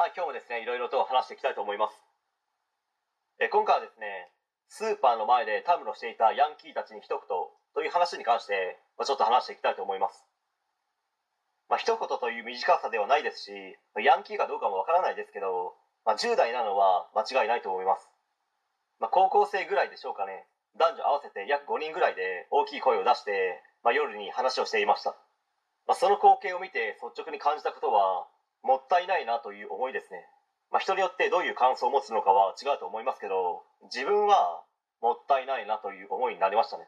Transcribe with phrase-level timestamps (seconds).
[0.00, 1.92] はい、今日もですね、いろいろと話していきたいと思います。
[3.36, 4.32] え今回はですね、
[4.72, 10.24] スーパーの前でたむろしていたヤンキーたちに一言という話に関して、まあ、ちょっと話していきたいと思います。
[11.68, 13.52] まあ、一言という短さではないですし、
[14.00, 15.76] ヤンキーかどうかもわからないですけど、
[16.08, 18.08] まあ、10代なのは間違いないと思います。
[19.04, 20.48] まあ、高校生ぐらいでしょうかね。
[20.80, 25.10] 男女合わせて約5人ぐらいで大きい声を出して、まあ、夜に話をしていました。
[25.84, 28.24] まあ、その光景を見て率直に感じたことは、
[28.62, 30.26] もったいないなという思いですね。
[30.70, 34.62] まあ、人によってどういう感想を持つのかは違うと思いますけど、自分は
[35.00, 36.84] もったいないなという思いになりましたね。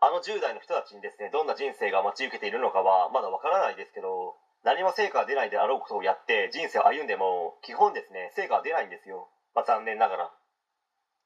[0.00, 9.28] あの10代の人たちにですね、どんな人生が待ち受けているのかはまだわからないですけど、何も成果が出ないであろうことをやって人生を歩んでも、基本ですね、成果は出ないんですよ。
[9.54, 10.30] まあ、残念ながら。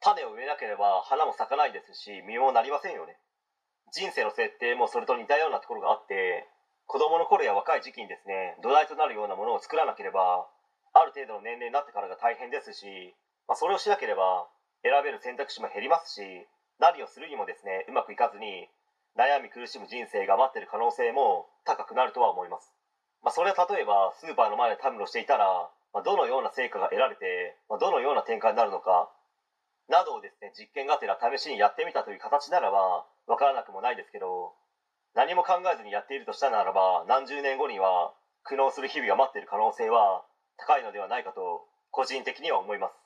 [0.00, 3.16] 種を植えなければ花も咲かないですし、実もなりませんよね。
[3.92, 6.46] 人生の設定もそれと似たようなところがあって、
[6.86, 10.46] 子供の頃や若い時期にですね、土台となるようなものを作らなければ、
[10.92, 13.14] ある程度の年齢になってからが大変ですし、
[13.48, 14.46] まあ、それをしなければ
[14.82, 16.22] 選べる選択肢も減りますし、
[16.78, 18.68] 何をするにもですね、うまくいかずに
[19.16, 22.72] 悩み苦しむ人生が待ってる可能性も高くなるとは思います。
[23.22, 29.10] まあ、それは例えばスーパーの前でたむろしていたら、まあ、どのような成果が得られて、まあ、どのような展開になるのか、
[29.88, 34.54] などをですね、実験がてら試しにやってみたという形ならば、わからなくもないですけど、
[35.14, 38.12] 何も考えずにやっているとしたならば何十年後には
[38.42, 40.26] 苦悩する日々が待っている可能性は
[40.58, 41.62] 高いのではないかと
[41.94, 42.98] 個人的には思います、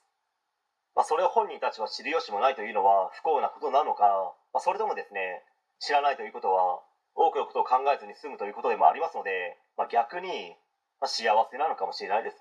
[0.96, 4.08] まあ、それを本人たちは知る由もないというのは不幸なことなのか、
[4.56, 5.44] まあ、それともですね
[5.84, 6.80] 知らないということは
[7.12, 10.56] 多くのことを考えずに済むということでもありますので、まあ、逆に
[11.04, 12.40] 幸せなのかもしれないです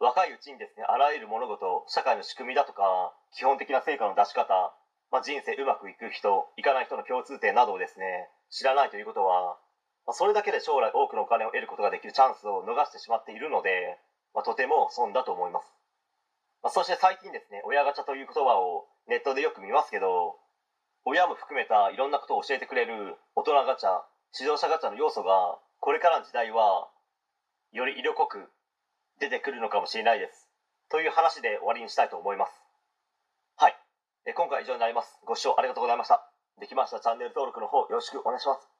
[0.00, 4.74] 若いうちにですねあらゆる物事社会の仕組みだとか基本的な成果の出し方
[5.14, 9.58] まあ、人生うまくいく人いかない人の共通点などをですね知らないということは、
[10.06, 13.98] まあ、それだけで将来多くのお金を得ることができるチャンスを逃してしまっているので、
[14.32, 15.66] まあ、とても損だと思います、
[16.62, 20.38] まあ、そして最近ですね親ガチャという言葉をネットでよく見ますけど
[21.04, 24.06] 親も含めたいろんなことを教えてくれる大人ガチャ
[24.38, 26.86] 指導者ガチャの要素がこれからの時代は
[27.74, 28.46] より色濃く
[29.18, 30.46] 出てくるのかもしれないです
[30.90, 32.52] という話で終わりにしたいと思います
[33.58, 33.74] はい
[34.32, 35.20] 今回は以上になります。
[35.26, 36.33] ご視聴ありがとうございました。
[36.60, 38.73] できましたチャンネル登録の方よろしくお願いします。